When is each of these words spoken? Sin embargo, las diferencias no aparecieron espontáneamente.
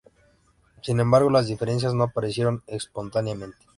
Sin 0.81 0.99
embargo, 0.99 1.29
las 1.29 1.45
diferencias 1.45 1.93
no 1.93 2.05
aparecieron 2.05 2.63
espontáneamente. 2.65 3.67